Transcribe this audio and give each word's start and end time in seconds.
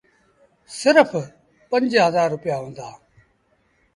سرڦ 0.77 1.11
پنج 1.69 1.91
هزآر 2.05 2.27
رپيآ 2.33 2.57
هُݩدآ۔ 2.61 2.89